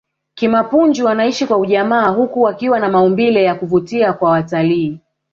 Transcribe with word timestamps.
kimapunju 0.35 1.05
wanaishi 1.05 1.47
kwa 1.47 1.57
ujamaa 1.57 2.09
huku 2.09 2.41
wakiwa 2.41 2.79
na 2.79 2.89
maumbile 2.89 3.43
ya 3.43 3.55
kuvutia 3.55 4.13
kwa 4.13 4.29
watalii 4.31 4.99